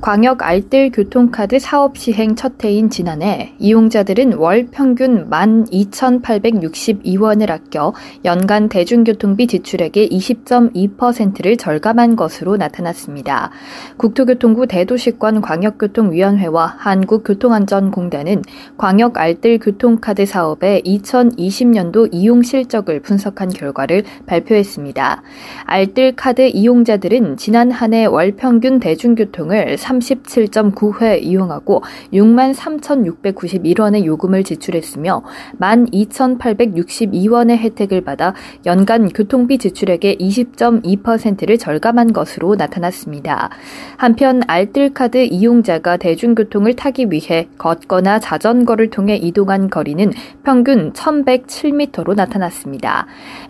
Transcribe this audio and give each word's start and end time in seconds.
광역 0.00 0.42
알뜰 0.42 0.90
교통카드 0.92 1.58
사업 1.58 1.96
시행 1.96 2.36
첫 2.36 2.62
해인 2.64 2.90
지난해 2.90 3.54
이용자들은 3.58 4.34
월 4.34 4.66
평균 4.70 5.28
12,862원을 5.30 7.50
아껴 7.50 7.92
연간 8.24 8.68
대중교통비 8.68 9.46
지출액의 9.46 10.08
20.2%를 10.10 11.56
절감한 11.56 12.16
것으로 12.16 12.56
나타났습니다. 12.56 13.50
국토교통부 13.96 14.66
대도시권 14.66 15.40
광역교통위원회와 15.40 16.74
한국교통안전공단은 16.78 18.42
광역 18.76 19.16
알뜰 19.18 19.58
교통카드 19.58 20.26
사업의 20.26 20.82
2020년도 20.82 22.10
이용 22.12 22.42
실적을 22.42 23.00
분석한 23.00 23.48
결과를 23.48 24.04
발표했습니다. 24.26 25.22
알뜰 25.64 26.16
카드 26.16 26.42
이용자들은 26.48 27.38
지난 27.38 27.70
한 27.70 27.94
해 27.94 28.04
월 28.06 28.32
평균 28.32 28.80
대중교통을 28.80 29.75
37.9회 29.76 31.22
이용하고 31.22 31.82
6만 32.12 32.54
3,691원의 32.54 34.04
요금을 34.04 34.44
지출했으며 34.44 35.22
12,862원의 35.60 37.58
혜택을 37.58 38.00
받아 38.02 38.34
연간 38.64 39.08
교통비 39.08 39.58
지출액의 39.58 40.16
20.2%를 40.18 41.58
절감한 41.58 42.12
것으로 42.12 42.54
나타났습니다. 42.56 43.50
한편 43.96 44.42
알뜰카드 44.46 45.18
이용자가 45.30 45.96
대중교통을 45.96 46.74
타기 46.76 47.08
위해 47.10 47.48
걷거나 47.58 48.18
자전거를 48.18 48.90
통해 48.90 49.16
이동한 49.16 49.70
거리는 49.70 50.12
평균 50.44 50.92
1,107m로 50.92 52.14
나타났습니다. 52.14 53.06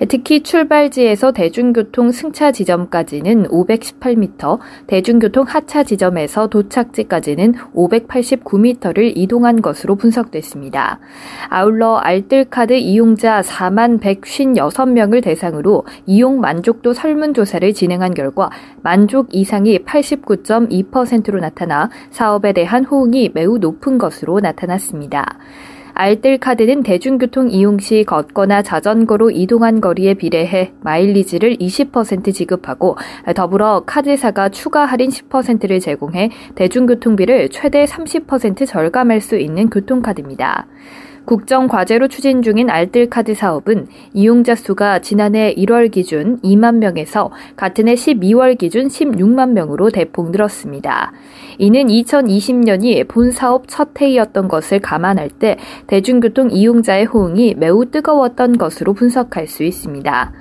특히 0.09 0.43
출발지에서 0.43 1.33
대중교통 1.33 2.13
승차 2.13 2.53
지점까지는 2.53 3.49
518m, 3.49 4.59
대중교통 4.87 5.45
하차 5.47 5.83
지점에 5.83 6.16
지점에서 6.17 6.49
도착지까지는 6.49 7.55
589m를 7.75 9.13
이동한 9.15 9.61
것으로 9.61 9.97
분석됐습니다. 9.97 10.99
아울러 11.49 11.97
알뜰카드 11.97 12.73
이용자 12.73 13.43
4만 13.43 14.01
156명을 14.01 15.23
대상으로 15.23 15.85
이용 16.07 16.41
만족도 16.41 16.95
설문조사를 16.95 17.73
진행한 17.75 18.15
결과 18.15 18.51
만족 18.83 19.29
이상이 19.33 19.81
89.2%로 19.81 21.39
나타나 21.41 21.91
사업에 22.11 22.53
대한 22.53 22.85
호응이 22.85 23.33
매우 23.35 23.59
높은 23.59 23.99
것으로 23.99 24.41
나타났습니다. 24.41 25.39
알뜰카드는 25.99 26.83
대중교통 26.83 27.51
이용 27.51 27.79
시 27.79 28.05
걷거나 28.05 28.63
자전거로 28.63 29.31
이동한 29.31 29.81
거리에 29.81 30.13
비례해 30.13 30.73
마일리지를 30.83 31.57
20% 31.57 32.35
지급하고 32.35 32.99
더불어 33.35 33.85
카드사가 33.87 34.51
추가 34.51 34.85
할인 34.85 35.09
10%를 35.09 35.81
제공해 35.81 36.31
대중교통비를 36.55 37.49
최대 37.49 37.87
30% 37.87 38.67
절감할 38.67 39.23
수 39.23 39.39
있는 39.39 39.71
교통카드입니다. 39.71 40.67
국정과제로 41.27 42.09
추진 42.09 42.41
중인 42.41 42.71
알뜰카드 42.71 43.35
사업은 43.35 43.89
이용자 44.15 44.55
수가 44.55 45.01
지난해 45.01 45.55
1월 45.57 45.91
기준 45.91 46.41
2만 46.41 46.77
명에서 46.77 47.31
같은 47.57 47.89
해 47.89 47.95
12월 47.95 48.57
기준 48.57 48.87
16만 48.87 49.51
명으로 49.51 49.91
대폭 49.91 50.31
늘었습니다. 50.31 51.13
이는 51.59 51.89
2020년이 51.89 53.09
본 53.09 53.33
사업 53.33 53.65
첫 53.67 54.01
해이었던 54.01 54.49
것을 54.49 54.79
감안할 54.79 55.31
때 55.31 55.57
대중교통 55.89 56.51
이용자의 56.53 57.07
호응이 57.07 57.55
매우 57.57 57.85
뜨거웠던 57.87 58.57
것으로 58.57 58.95
분석할 58.95 59.49
수 59.49 59.65
있습니다. 59.65 60.33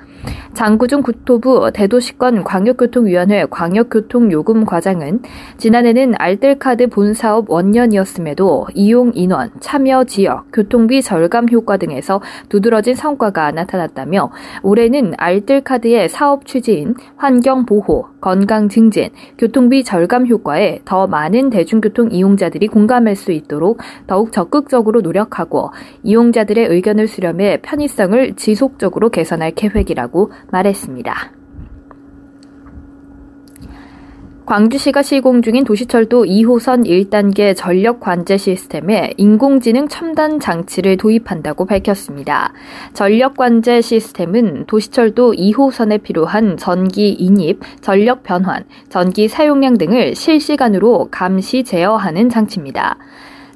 장구중 0.55 1.01
국토부 1.01 1.69
대도시권 1.73 2.45
광역교통위원회 2.45 3.45
광역교통요금과장은 3.49 5.21
지난해는 5.57 6.13
알뜰카드 6.17 6.87
본사업 6.87 7.49
원년이었음에도 7.49 8.67
이용 8.73 9.11
인원, 9.13 9.51
참여 9.59 10.05
지역, 10.05 10.45
교통비 10.53 11.01
절감 11.01 11.47
효과 11.51 11.75
등에서 11.75 12.21
두드러진 12.47 12.95
성과가 12.95 13.51
나타났다며 13.51 14.31
올해는 14.63 15.13
알뜰카드의 15.17 16.07
사업 16.07 16.45
취지인 16.45 16.95
환경 17.17 17.65
보호, 17.65 18.05
건강 18.21 18.69
증진, 18.69 19.09
교통비 19.37 19.83
절감 19.83 20.25
효과에 20.25 20.79
더 20.85 21.05
많은 21.05 21.49
대중교통 21.49 22.11
이용자들이 22.11 22.69
공감할 22.69 23.17
수 23.17 23.33
있도록 23.33 23.81
더욱 24.07 24.31
적극적으로 24.31 25.01
노력하고 25.01 25.71
이용자들의 26.03 26.65
의견을 26.65 27.09
수렴해 27.09 27.59
편의성을 27.61 28.35
지속적으로 28.35 29.09
개선할 29.09 29.51
계획이라고 29.51 30.31
말했습니다. 30.51 31.31
광주시가 34.45 35.01
시공 35.01 35.41
중인 35.41 35.63
도시철도 35.63 36.25
2호선 36.25 36.85
1단계 36.85 37.55
전력 37.55 37.99
관제 37.99 38.37
시스템에 38.37 39.11
인공지능 39.17 39.87
첨단 39.87 40.39
장치를 40.39 40.97
도입한다고 40.97 41.65
밝혔습니다. 41.65 42.53
전력 42.93 43.37
관제 43.37 43.81
시스템은 43.81 44.65
도시철도 44.67 45.33
2호선에 45.33 46.03
필요한 46.03 46.57
전기 46.57 47.09
인입, 47.09 47.61
전력 47.81 48.21
변환, 48.21 48.65
전기 48.87 49.27
사용량 49.27 49.79
등을 49.79 50.13
실시간으로 50.13 51.07
감시 51.09 51.63
제어하는 51.63 52.29
장치입니다. 52.29 52.97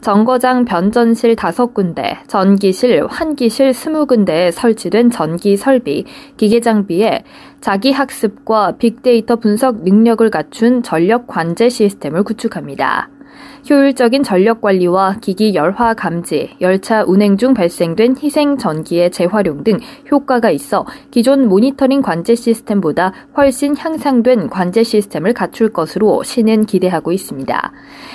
정거장 0.02 0.64
변전실 0.64 1.36
5군데, 1.36 2.28
전기실, 2.28 3.06
환기실 3.08 3.72
20군데에 3.72 4.52
설치된 4.52 5.12
전기 5.12 5.58
설비, 5.58 6.06
기계 6.38 6.62
장비에 6.62 7.24
자기 7.60 7.92
학습과 7.92 8.78
빅데이터 8.78 9.36
분석 9.36 9.84
능력을 9.84 10.30
갖춘 10.30 10.82
전력 10.84 11.28
관제 11.28 11.70
시스템을 11.70 12.24
구축합니다. 12.24 13.10
효율적인 13.70 14.24
전력 14.24 14.62
관리와 14.62 15.18
기기 15.22 15.54
열화 15.54 15.94
감지, 15.94 16.56
열차 16.62 17.04
운행 17.04 17.38
중 17.38 17.54
발생된 17.54 18.16
희생 18.22 18.58
전기의 18.58 19.12
재활용 19.12 19.64
등 19.64 19.80
효과가 20.10 20.50
있어 20.52 20.86
기존 21.12 21.48
모니터링 21.48 22.02
관제 22.02 22.36
시스템보다 22.36 23.14
훨씬 23.38 23.76
향상된 23.78 24.50
관제 24.50 24.84
시스템을 24.84 25.34
갖출 25.34 25.72
것으로 25.72 26.24
시는 26.24 26.66
기대하고 26.66 27.12
있습니다. 27.12 27.72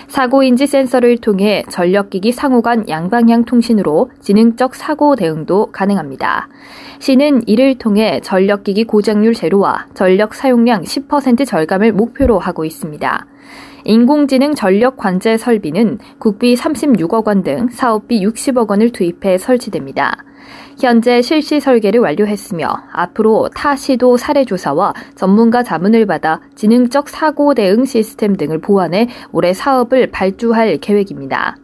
사고 0.09 0.43
인지 0.43 0.67
센서를 0.67 1.19
통해 1.19 1.65
전력기기 1.71 2.33
상호 2.33 2.63
간 2.63 2.89
양방향 2.89 3.45
통신으로 3.45 4.11
지능적 4.21 4.75
사고 4.75 5.17
대응도 5.17 5.71
가능합니다. 5.73 6.49
시는 6.99 7.43
이를 7.47 7.77
통해 7.77 8.21
전력기기 8.23 8.85
고장률 8.85 9.35
제로와 9.35 9.87
전력 9.95 10.35
사용량 10.35 10.83
10% 10.83 11.47
절감을 11.47 11.93
목표로 11.93 12.39
하고 12.39 12.65
있습니다. 12.65 13.27
인공지능 13.87 14.55
전력 14.55 14.97
관제 14.97 15.37
설비는 15.37 15.99
국비 16.19 16.55
36억 16.55 17.27
원 17.27 17.43
등 17.43 17.69
사업비 17.69 18.25
60억 18.25 18.71
원을 18.71 18.93
투입해 18.93 19.37
설치됩니다. 19.37 20.25
현재 20.81 21.21
실시 21.21 21.61
설계를 21.61 22.01
완료했으며 22.01 22.67
앞으로 22.93 23.51
타 23.55 23.77
시도 23.77 24.17
사례 24.17 24.47
조사와 24.47 24.95
전문가 25.15 25.63
자문을 25.63 26.07
받아 26.07 26.41
지능적 26.55 27.11
사고 27.11 27.53
대응 27.53 27.85
시스템 27.85 28.37
등을 28.37 28.59
보완해 28.59 29.09
올해 29.33 29.53
사업을 29.53 30.11
발주할 30.11 30.79
계획입니다. 30.79 31.57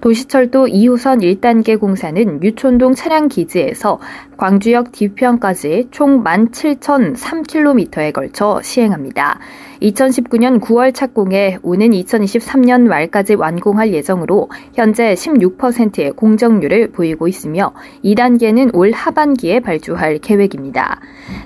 도시철도 0.00 0.66
2호선 0.66 1.22
1단계 1.22 1.80
공사는 1.80 2.42
유촌동 2.42 2.94
차량 2.94 3.28
기지에서 3.28 4.00
광주역 4.36 4.92
뒤편까지 4.92 5.88
총 5.90 6.22
17,003km에 6.24 8.12
걸쳐 8.12 8.60
시행합니다. 8.62 9.38
2019년 9.82 10.60
9월 10.60 10.94
착공해 10.94 11.58
오는 11.62 11.90
2023년 11.90 12.82
말까지 12.82 13.34
완공할 13.34 13.92
예정으로 13.92 14.48
현재 14.72 15.14
16%의 15.14 16.12
공정률을 16.12 16.92
보이고 16.92 17.28
있으며 17.28 17.74
2단계는 18.02 18.74
올 18.74 18.92
하반기에 18.92 19.60
발주할 19.60 20.18
계획입니다. 20.18 21.00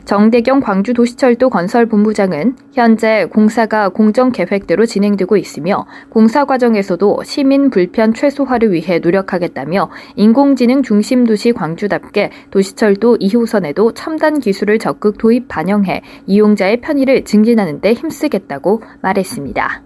정대경 0.04 0.60
광주도시철도 0.60 1.50
건설본부장은 1.50 2.56
현재 2.72 3.26
공사가 3.32 3.88
공정 3.88 4.30
계획대로 4.30 4.86
진행되고 4.86 5.36
있으며 5.36 5.86
공사 6.08 6.44
과정에서도 6.44 7.22
시민 7.24 7.70
불편 7.70 8.14
최소화를 8.14 8.72
위해 8.72 9.00
노력하겠다며 9.00 9.90
인공지능 10.16 10.82
중심 10.82 11.24
도시 11.24 11.52
광주답게 11.52 12.30
도시 12.50 12.76
철도 12.78 13.18
2호선에도 13.18 13.92
첨단 13.96 14.38
기술을 14.38 14.78
적극 14.78 15.18
도입 15.18 15.48
반영해 15.48 16.02
이용자의 16.26 16.80
편의를 16.80 17.24
증진하는 17.24 17.80
데 17.80 17.94
힘쓰 17.94 18.18
쓰겠다고 18.18 18.82
말했습니다. 19.00 19.82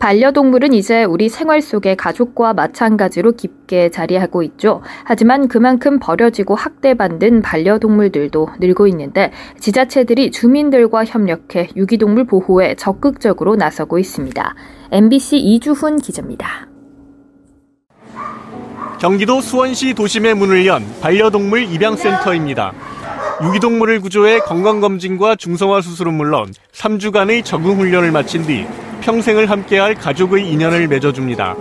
반려동물은 0.00 0.72
이제 0.72 1.04
우리 1.04 1.28
생활 1.28 1.62
속에 1.62 1.94
가족과 1.94 2.54
마찬가지로 2.54 3.32
깊게 3.32 3.90
자리하고 3.90 4.42
있죠. 4.42 4.82
하지만 5.04 5.46
그만큼 5.46 6.00
버려지고 6.00 6.56
학대받는 6.56 7.40
반려동물들도 7.42 8.48
늘고 8.58 8.88
있는데 8.88 9.30
지자체들이 9.60 10.32
주민들과 10.32 11.04
협력해 11.04 11.68
유기동물 11.76 12.24
보호에 12.24 12.74
적극적으로 12.74 13.54
나서고 13.54 14.00
있습니다. 14.00 14.54
MBC 14.90 15.38
이주훈 15.38 15.98
기자입니다. 15.98 16.71
경기도 19.02 19.40
수원시 19.40 19.94
도심의 19.94 20.34
문을 20.34 20.64
연 20.64 20.84
반려동물 21.00 21.64
입양센터입니다. 21.64 22.72
유기동물을 23.42 24.00
구조해 24.00 24.38
건강검진과 24.38 25.34
중성화 25.34 25.80
수술은 25.80 26.14
물론 26.14 26.54
3주간의 26.72 27.44
적응훈련을 27.44 28.12
마친 28.12 28.44
뒤 28.44 28.64
평생을 29.00 29.50
함께할 29.50 29.96
가족의 29.96 30.48
인연을 30.48 30.86
맺어줍니다. 30.86 31.56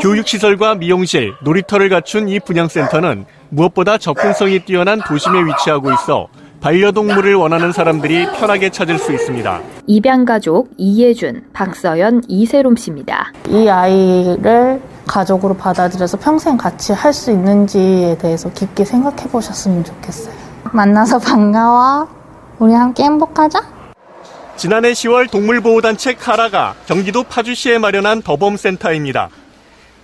교육시설과 0.00 0.74
미용실, 0.74 1.32
놀이터를 1.44 1.88
갖춘 1.88 2.28
이 2.28 2.40
분양센터는 2.40 3.26
무엇보다 3.50 3.96
접근성이 3.96 4.58
뛰어난 4.58 5.00
도심에 5.06 5.38
위치하고 5.44 5.92
있어 5.92 6.26
반려동물을 6.60 7.36
원하는 7.36 7.70
사람들이 7.70 8.26
편하게 8.36 8.70
찾을 8.70 8.98
수 8.98 9.12
있습니다. 9.12 9.60
입양가족 9.86 10.70
이예준, 10.76 11.44
박서연, 11.52 12.22
이세롬 12.26 12.74
씨입니다. 12.74 13.32
이 13.48 13.68
아이를 13.68 14.80
가족으로 15.08 15.56
받아들여서 15.56 16.18
평생 16.18 16.56
같이 16.56 16.92
할 16.92 17.12
수 17.12 17.32
있는지에 17.32 18.18
대해서 18.18 18.48
깊게 18.52 18.84
생각해 18.84 19.28
보셨으면 19.28 19.82
좋겠어요. 19.82 20.34
만나서 20.72 21.18
반가워. 21.18 22.06
우리 22.60 22.72
함께 22.74 23.02
행복하자. 23.04 23.60
지난해 24.56 24.92
10월 24.92 25.30
동물보호단체 25.30 26.14
카라가 26.14 26.74
경기도 26.86 27.22
파주시에 27.24 27.78
마련한 27.78 28.22
더범센터입니다. 28.22 29.30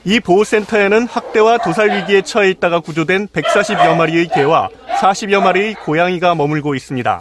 이 0.05 0.21
보호센터에는 0.21 1.07
학대와 1.07 1.59
도살 1.59 1.91
위기에 1.91 2.23
처해 2.23 2.51
있다가 2.51 2.81
구조된 2.81 3.29
140여 3.29 3.97
마리의 3.97 4.29
개와 4.29 4.69
40여 5.01 5.41
마리의 5.43 5.75
고양이가 5.75 6.35
머물고 6.35 6.75
있습니다. 6.75 7.21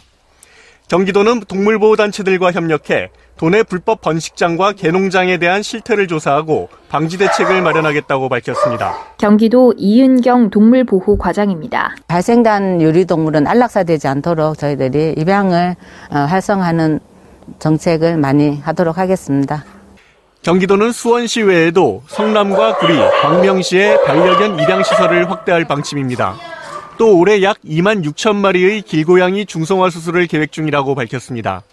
경기도는 0.89 1.41
동물보호단체들과 1.47 2.51
협력해 2.51 3.09
도내 3.37 3.63
불법 3.63 4.01
번식장과 4.01 4.73
개농장에 4.73 5.37
대한 5.37 5.63
실태를 5.63 6.07
조사하고 6.07 6.69
방지 6.89 7.17
대책을 7.17 7.61
마련하겠다고 7.61 8.29
밝혔습니다. 8.29 8.95
경기도 9.17 9.73
이은경 9.75 10.51
동물보호 10.51 11.17
과장입니다. 11.17 11.95
발생단 12.07 12.81
유리동물은 12.81 13.47
안락사되지 13.47 14.07
않도록 14.07 14.57
저희들이 14.57 15.15
입양을 15.17 15.75
어, 16.11 16.17
활성화하는 16.17 16.99
정책을 17.59 18.17
많이 18.17 18.59
하도록 18.59 18.97
하겠습니다. 18.97 19.65
경기도는 20.43 20.91
수원시 20.91 21.41
외에도 21.41 22.03
성남과 22.07 22.77
구리, 22.77 22.97
광명시에 23.21 24.01
반려견 24.05 24.59
입양시설을 24.59 25.31
확대할 25.31 25.65
방침입니다. 25.65 26.35
또 26.97 27.17
올해 27.17 27.41
약 27.41 27.57
2만 27.65 28.05
6천 28.05 28.35
마리의 28.35 28.81
길고양이 28.83 29.45
중성화 29.45 29.89
수술을 29.89 30.27
계획 30.27 30.51
중이라고 30.51 30.95
밝혔습니다. 30.95 31.63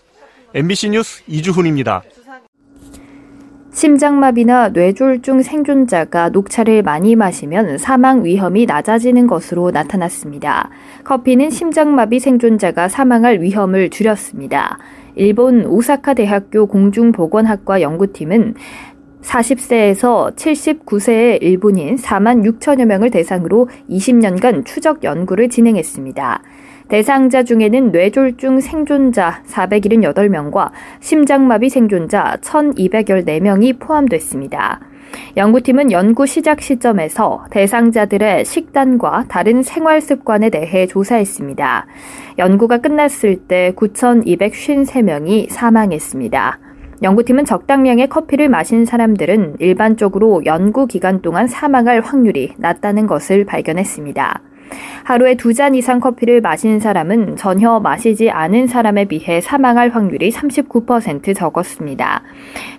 MBC 0.53 0.91
뉴스 0.91 1.23
이주훈입니다. 1.29 2.03
심장마비나 3.73 4.71
뇌졸중 4.71 5.43
생존자가 5.43 6.31
녹차를 6.31 6.83
많이 6.83 7.15
마시면 7.15 7.79
사망 7.79 8.25
위험이 8.25 8.67
낮아지는 8.67 9.29
것으로 9.29 9.71
나타났습니다. 9.71 10.71
커피는 11.05 11.51
심장마비 11.51 12.19
생존자가 12.19 12.89
사망할 12.89 13.41
위험을 13.41 13.91
줄였습니다. 13.91 14.79
일본 15.15 15.65
오사카 15.67 16.15
대학교 16.15 16.67
공중보건학과 16.67 17.81
연구팀은 17.81 18.55
40세에서 19.23 20.35
79세의 20.35 21.43
일본인 21.43 21.95
4만 21.95 22.43
6천여 22.43 22.87
명을 22.87 23.11
대상으로 23.11 23.69
20년간 23.89 24.67
추적 24.67 25.05
연구를 25.05 25.49
진행했습니다. 25.49 26.43
대상자 26.91 27.45
중에는 27.45 27.93
뇌졸중 27.93 28.59
생존자 28.59 29.45
478명과 29.47 30.73
심장마비 30.99 31.71
생존자 31.71 32.37
1214명이 32.41 33.79
포함됐습니다. 33.79 34.81
연구팀은 35.37 35.93
연구 35.93 36.27
시작 36.27 36.61
시점에서 36.61 37.45
대상자들의 37.51 38.45
식단과 38.45 39.27
다른 39.29 39.63
생활 39.63 40.01
습관에 40.01 40.51
대해 40.51 40.89
조사했습니다. 40.89 41.87
연구가 42.39 42.79
끝났을 42.79 43.37
때 43.37 43.73
9,253명이 43.77 45.49
사망했습니다. 45.49 46.59
연구팀은 47.05 47.45
적당량의 47.45 48.09
커피를 48.09 48.49
마신 48.49 48.85
사람들은 48.85 49.57
일반적으로 49.61 50.45
연구 50.45 50.89
기간 50.89 51.23
동안 51.23 51.47
사망할 51.47 52.01
확률이 52.01 52.53
낮다는 52.59 53.07
것을 53.07 53.45
발견했습니다. 53.47 54.50
하루에 55.05 55.35
두 55.35 55.53
잔 55.53 55.75
이상 55.75 56.01
커피를 56.01 56.41
마신 56.41 56.79
사람은 56.79 57.37
전혀 57.37 57.81
마시지 57.81 58.31
않은 58.31 58.69
사람에 58.69 59.07
비해 59.07 59.41
사망할 59.41 59.91
확률이 59.91 60.31
39% 60.31 61.37
적었습니다. 61.37 62.23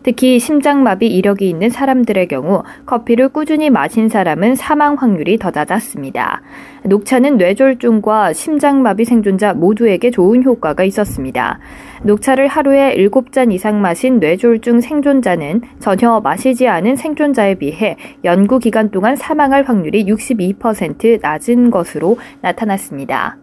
특히 0.03 0.39
심장마비 0.39 1.07
이력이 1.07 1.49
있는 1.49 1.69
사람들의 1.69 2.27
경우 2.29 2.63
커피를 2.85 3.29
꾸준히 3.29 3.69
마신 3.69 4.09
사람은 4.09 4.55
사망 4.55 4.95
확률이 4.95 5.37
더 5.37 5.51
낮았습니다. 5.53 6.41
녹차는 6.83 7.37
뇌졸중과 7.37 8.33
심장마비 8.33 9.05
생존자 9.05 9.53
모두에게 9.53 10.09
좋은 10.09 10.43
효과가 10.43 10.83
있었습니다. 10.85 11.59
녹차를 12.03 12.47
하루에 12.47 12.95
7잔 12.95 13.53
이상 13.53 13.79
마신 13.79 14.19
뇌졸중 14.19 14.81
생존자는 14.81 15.61
전혀 15.79 16.19
마시지 16.19 16.67
않은 16.67 16.95
생존자에 16.95 17.55
비해 17.55 17.95
연구 18.23 18.57
기간 18.57 18.89
동안 18.89 19.15
사망할 19.15 19.63
확률이 19.63 20.05
62% 20.05 21.21
낮은 21.21 21.69
것으로 21.69 22.17
나타났습니다. 22.41 23.37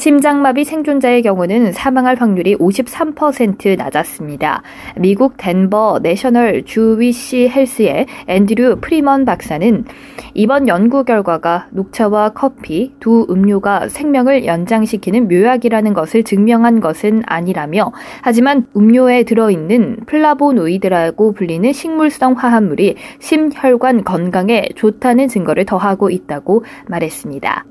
심장마비 0.00 0.64
생존자의 0.64 1.20
경우는 1.20 1.72
사망할 1.72 2.16
확률이 2.18 2.56
53% 2.56 3.76
낮았습니다. 3.76 4.62
미국 4.96 5.34
덴버 5.36 6.00
National 6.02 6.64
Jewish 6.64 7.50
Health의 7.50 8.06
앤드류 8.26 8.78
프리먼 8.80 9.26
박사는 9.26 9.84
이번 10.32 10.68
연구 10.68 11.04
결과가 11.04 11.68
녹차와 11.72 12.30
커피 12.30 12.94
두 12.98 13.26
음료가 13.28 13.90
생명을 13.90 14.46
연장시키는 14.46 15.28
묘약이라는 15.28 15.92
것을 15.92 16.24
증명한 16.24 16.80
것은 16.80 17.22
아니라며 17.26 17.92
하지만 18.22 18.68
음료에 18.74 19.24
들어있는 19.24 20.06
플라보노이드라고 20.06 21.32
불리는 21.32 21.70
식물성 21.74 22.32
화합물이 22.38 22.96
심혈관 23.18 24.04
건강에 24.04 24.66
좋다는 24.76 25.28
증거를 25.28 25.66
더하고 25.66 26.08
있다고 26.08 26.64
말했습니다. 26.86 27.66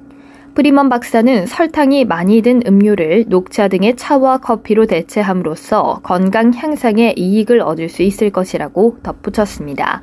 프리먼 0.56 0.90
박사는 0.90 1.46
설탕이 1.46 2.06
많이 2.06 2.42
든 2.42 2.62
음료를 2.66 3.26
녹차 3.28 3.68
등의 3.68 3.96
차와 3.96 4.40
커피로 4.40 4.86
대체함으로써 4.86 6.00
건강 6.04 6.52
향상에 6.54 7.14
이익을 7.16 7.62
얻을 7.62 7.90
수 7.90 8.02
있을 8.04 8.30
것이라고 8.32 8.98
덧붙였습니다. 9.04 10.02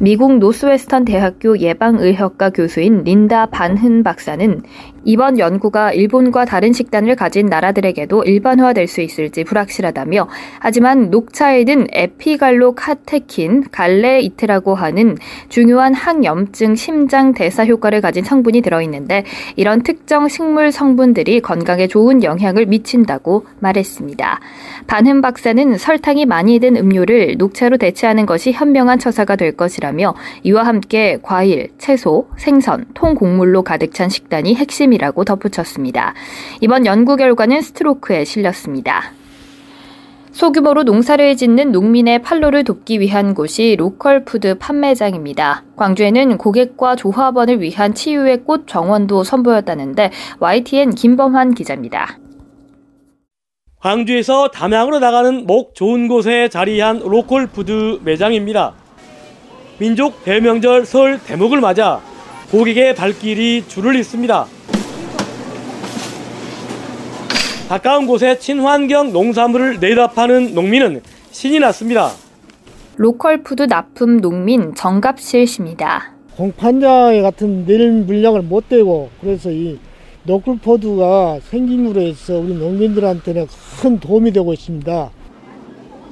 미국 0.00 0.38
노스웨스턴 0.38 1.04
대학교 1.04 1.58
예방의학과 1.58 2.50
교수인 2.50 3.04
린다 3.04 3.46
반 3.46 3.74
혼 3.74 4.02
박사는 4.02 4.62
이번 5.04 5.38
연구가 5.38 5.92
일본과 5.92 6.44
다른 6.44 6.72
식단을 6.72 7.16
가진 7.16 7.46
나라들에게도 7.46 8.22
일반화될 8.22 8.86
수 8.86 9.00
있을지 9.00 9.42
불확실하다며 9.44 10.28
하지만 10.60 11.10
녹차에는 11.10 11.88
에피갈로카테킨, 11.90 13.64
갈레이트라고 13.72 14.74
하는 14.74 15.16
중요한 15.48 15.94
항염증 15.94 16.76
심장 16.76 17.32
대사 17.32 17.64
효과를 17.64 18.00
가진 18.00 18.22
성분이 18.22 18.60
들어있는데 18.60 19.24
이런 19.56 19.81
특정 19.82 20.28
식물 20.28 20.72
성분들이 20.72 21.40
건강에 21.40 21.86
좋은 21.86 22.22
영향을 22.22 22.66
미친다고 22.66 23.46
말했습니다. 23.60 24.40
반 24.86 25.03
혼 25.03 25.20
박사는 25.20 25.78
설탕이 25.78 26.26
많이 26.26 26.58
든 26.58 26.76
음료를 26.76 27.36
녹차로 27.38 27.78
대체하는 27.78 28.26
것이 28.26 28.52
현명한 28.52 28.98
처사가 28.98 29.36
될 29.36 29.52
것이라며 29.52 30.14
이와 30.42 30.64
함께 30.64 31.18
과일, 31.22 31.70
채소, 31.78 32.28
생선, 32.36 32.86
통곡물로 32.94 33.62
가득 33.62 33.94
찬 33.94 34.08
식단이 34.08 34.54
핵심 34.54 34.82
핵심이라고 34.82 35.24
덧붙였습니다. 35.24 36.14
이번 36.60 36.86
연구 36.86 37.16
결과는 37.16 37.60
Stroke에 37.60 38.24
실렸습니다. 38.24 39.12
소규모로 40.32 40.82
농사를 40.82 41.36
짓는 41.36 41.72
농민의 41.72 42.22
판로를 42.22 42.64
돕기 42.64 43.00
위한 43.00 43.34
곳이 43.34 43.76
로컬 43.78 44.24
푸드 44.24 44.56
판매장입니다. 44.58 45.64
광주에는 45.76 46.38
고객과 46.38 46.96
조합원을 46.96 47.60
위한 47.60 47.94
치유의 47.94 48.44
꽃 48.44 48.66
정원도 48.66 49.24
선보였다는데 49.24 50.10
YTN 50.40 50.94
김범환 50.94 51.54
기자입니다. 51.54 52.18
광주에서 53.80 54.48
담양으로 54.48 55.00
나가는 55.00 55.46
목 55.46 55.74
좋은 55.74 56.08
곳에 56.08 56.48
자리한 56.48 57.00
로컬 57.00 57.46
푸드 57.46 58.00
매장입니다. 58.02 58.72
민족 59.78 60.24
대명절 60.24 60.86
설 60.86 61.20
대목을 61.22 61.60
맞아 61.60 62.00
고객의 62.50 62.94
발길이 62.94 63.64
줄을 63.66 63.96
잇습니다. 63.96 64.46
가까운 67.72 68.06
곳에 68.06 68.38
친환경 68.38 69.14
농산물을 69.14 69.80
내다 69.80 70.08
파는 70.08 70.54
농민은 70.54 71.00
신이 71.30 71.58
났습니다. 71.58 72.10
로컬 72.96 73.42
푸드 73.42 73.62
납품 73.62 74.20
농민 74.20 74.74
정갑실 74.74 75.46
씨입니다. 75.46 76.12
공판장에 76.36 77.22
같은 77.22 77.64
낼 77.64 77.90
물량을 77.90 78.42
못 78.42 78.68
대고 78.68 79.08
그래서 79.22 79.50
이 79.50 79.78
로컬푸드가 80.24 81.38
생김으로 81.44 82.02
해서 82.02 82.40
우리 82.40 82.52
농민들한테는 82.52 83.46
큰 83.80 83.98
도움이 83.98 84.32
되고 84.32 84.52
있습니다. 84.52 85.10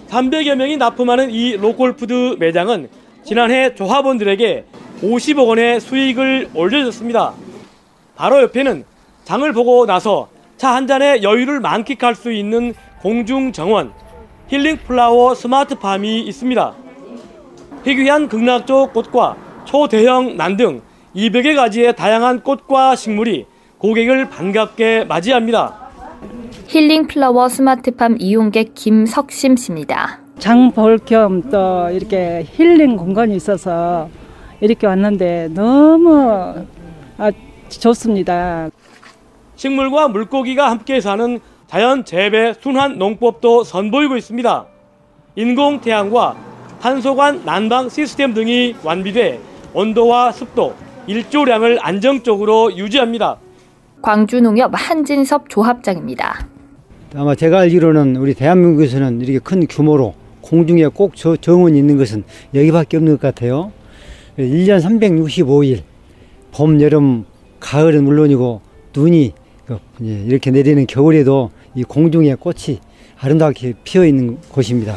300여 0.08 0.54
명이 0.54 0.78
납품하는 0.78 1.30
이 1.30 1.58
로컬 1.58 1.92
푸드 1.92 2.36
매장은 2.38 2.88
지난해 3.22 3.74
조합원들에게 3.74 4.64
50억 5.02 5.46
원의 5.46 5.80
수익을 5.80 6.48
올려줬습니다. 6.54 7.34
바로 8.16 8.40
옆에는 8.44 8.84
장을 9.24 9.52
보고 9.52 9.84
나서 9.84 10.30
차 10.60 10.74
한 10.74 10.86
잔의 10.86 11.22
여유를 11.22 11.60
만끽할 11.60 12.14
수 12.14 12.30
있는 12.30 12.74
공중 13.00 13.50
정원 13.50 13.92
힐링 14.48 14.76
플라워 14.86 15.34
스마트 15.34 15.74
팜이 15.76 16.20
있습니다. 16.20 16.74
희귀한 17.84 18.28
극락조 18.28 18.90
꽃과 18.92 19.36
초대형 19.64 20.36
난등 20.36 20.82
200여 21.16 21.56
가지의 21.56 21.96
다양한 21.96 22.42
꽃과 22.42 22.94
식물이 22.94 23.46
고객을 23.78 24.28
반갑게 24.28 25.04
맞이합니다. 25.04 25.88
힐링 26.66 27.06
플라워 27.06 27.48
스마트팜 27.48 28.16
이용객 28.20 28.74
김석심 28.74 29.56
씨입니다. 29.56 30.20
장 30.38 30.72
볼 30.72 30.98
겸 30.98 31.40
또 31.50 31.88
이렇게 31.90 32.44
힐링 32.52 32.96
공간이 32.98 33.34
있어서 33.34 34.10
이렇게 34.60 34.86
왔는데 34.86 35.48
너무 35.54 36.66
아, 37.16 37.30
좋습니다. 37.70 38.68
식물과 39.64 40.08
물고기가 40.08 40.70
함께 40.70 41.02
사는 41.02 41.38
자연 41.66 42.06
재배 42.06 42.54
순환 42.62 42.96
농법도 42.96 43.62
선보이고 43.62 44.16
있습니다. 44.16 44.64
인공 45.36 45.82
태양과 45.82 46.34
탄소관 46.80 47.44
난방 47.44 47.90
시스템 47.90 48.32
등이 48.32 48.76
완비돼 48.82 49.38
온도와 49.74 50.32
습도, 50.32 50.74
일조량을 51.06 51.78
안정적으로 51.82 52.74
유지합니다. 52.74 53.36
광주농협 54.00 54.70
한진섭 54.72 55.50
조합장입니다. 55.50 56.46
아마 57.14 57.34
제가 57.34 57.58
알기로는 57.58 58.16
우리 58.16 58.32
대한민국에서는 58.32 59.20
이렇게 59.20 59.40
큰 59.40 59.66
규모로 59.66 60.14
공중에 60.40 60.86
꼭 60.86 61.12
저 61.14 61.36
정원이 61.36 61.78
있는 61.78 61.98
것은 61.98 62.24
여기밖에 62.54 62.96
없는 62.96 63.18
것 63.18 63.20
같아요. 63.20 63.72
1년 64.38 64.80
365일, 64.80 65.82
봄, 66.50 66.80
여름, 66.80 67.26
가을은 67.60 68.04
물론이고 68.04 68.62
눈이 68.96 69.34
그, 69.34 69.39
예, 70.02 70.22
이렇게 70.24 70.50
내리는 70.50 70.86
겨울에도 70.86 71.50
이 71.74 71.84
공중에 71.84 72.34
꽃이 72.34 72.80
아름답게 73.18 73.74
피어 73.84 74.04
있는 74.06 74.38
곳입니다. 74.50 74.96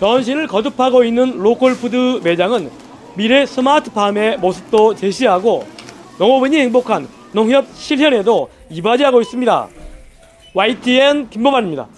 변신을 0.00 0.46
거듭하고 0.46 1.04
있는 1.04 1.38
로컬푸드 1.38 2.20
매장은 2.22 2.70
미래 3.16 3.46
스마트팜의 3.46 4.38
모습도 4.38 4.94
제시하고 4.94 5.64
농업인이 6.18 6.58
행복한 6.58 7.08
농협 7.32 7.66
실현에도 7.74 8.48
이바지하고 8.70 9.20
있습니다. 9.22 9.68
YTN 10.54 11.30
김범환입니다. 11.30 11.88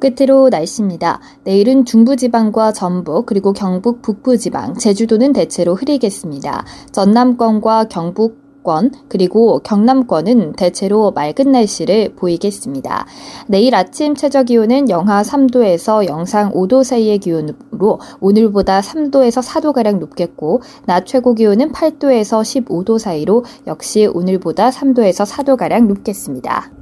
끝으로 0.00 0.48
날씨입니다. 0.48 1.20
내일은 1.42 1.84
중부지방과 1.84 2.72
전북 2.72 3.26
그리고 3.26 3.52
경북 3.52 4.00
북부지방, 4.02 4.74
제주도는 4.74 5.32
대체로 5.32 5.74
흐리겠습니다. 5.74 6.64
전남권과 6.92 7.88
경북 7.88 8.47
권 8.68 8.90
그리고 9.08 9.60
경남권은 9.60 10.52
대체로 10.52 11.10
맑은 11.12 11.52
날씨를 11.52 12.14
보이겠습니다. 12.16 13.06
내일 13.46 13.74
아침 13.74 14.14
최저 14.14 14.42
기온은 14.42 14.90
영하 14.90 15.22
3도에서 15.22 16.06
영상 16.06 16.52
5도 16.52 16.84
사이의 16.84 17.16
기온으로 17.16 17.98
오늘보다 18.20 18.80
3도에서 18.82 19.42
4도 19.42 19.72
가량 19.72 19.98
높겠고 20.00 20.60
낮 20.84 21.06
최고 21.06 21.34
기온은 21.34 21.72
8도에서 21.72 22.42
15도 22.42 22.98
사이로 22.98 23.46
역시 23.66 24.06
오늘보다 24.06 24.68
3도에서 24.68 25.24
4도 25.24 25.56
가량 25.56 25.88
높겠습니다. 25.88 26.77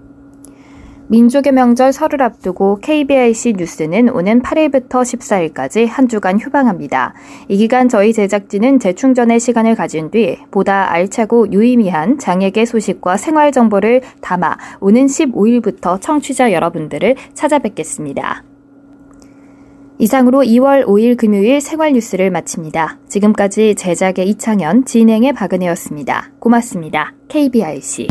민족의 1.08 1.52
명절 1.52 1.92
설을 1.92 2.22
앞두고 2.22 2.78
KBIC 2.80 3.54
뉴스는 3.56 4.08
오는 4.08 4.42
8일부터 4.42 5.02
14일까지 5.02 5.86
한 5.86 6.08
주간 6.08 6.38
휴방합니다. 6.38 7.14
이 7.48 7.56
기간 7.56 7.88
저희 7.88 8.12
제작진은 8.12 8.80
재충전의 8.80 9.38
시간을 9.38 9.74
가진 9.74 10.10
뒤 10.10 10.38
보다 10.50 10.90
알차고 10.90 11.52
유의미한 11.52 12.18
장애계 12.18 12.64
소식과 12.64 13.16
생활 13.16 13.52
정보를 13.52 14.02
담아 14.20 14.56
오는 14.80 15.06
15일부터 15.06 16.00
청취자 16.00 16.52
여러분들을 16.52 17.14
찾아뵙겠습니다. 17.34 18.42
이상으로 19.98 20.40
2월 20.40 20.84
5일 20.84 21.16
금요일 21.16 21.60
생활 21.60 21.92
뉴스를 21.92 22.30
마칩니다. 22.30 22.98
지금까지 23.08 23.76
제작의 23.76 24.28
이창현, 24.28 24.84
진행의 24.84 25.32
박은혜였습니다. 25.32 26.32
고맙습니다. 26.38 27.14
KBIC. 27.28 28.08